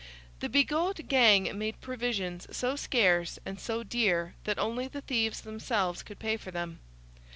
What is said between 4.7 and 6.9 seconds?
the thieves themselves could pay for them.